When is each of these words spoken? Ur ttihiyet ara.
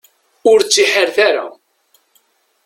Ur 0.49 0.59
ttihiyet 0.63 1.17
ara. 1.27 1.45